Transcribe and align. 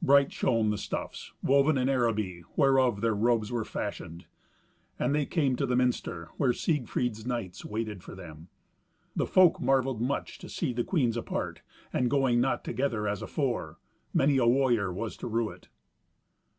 Bright 0.00 0.32
shone 0.32 0.70
the 0.70 0.78
stuffs, 0.78 1.34
woven 1.42 1.76
in 1.76 1.90
Araby, 1.90 2.44
whereof 2.56 3.02
their 3.02 3.12
robes 3.14 3.52
were 3.52 3.62
fashioned. 3.62 4.24
And 4.98 5.14
they 5.14 5.26
came 5.26 5.54
to 5.56 5.66
the 5.66 5.76
minster, 5.76 6.30
where 6.38 6.54
Siegfried's 6.54 7.26
knights 7.26 7.62
waited 7.62 8.02
for 8.02 8.14
them. 8.14 8.48
The 9.14 9.26
folk 9.26 9.60
marvelled 9.60 10.00
much 10.00 10.38
to 10.38 10.48
see 10.48 10.72
the 10.72 10.82
queens 10.82 11.18
apart, 11.18 11.60
and 11.92 12.08
going 12.08 12.40
not 12.40 12.64
together 12.64 13.06
as 13.06 13.20
afore. 13.20 13.76
Many 14.14 14.38
a 14.38 14.46
warrior 14.46 14.90
was 14.90 15.14
to 15.18 15.26
rue 15.26 15.50
it. 15.50 15.68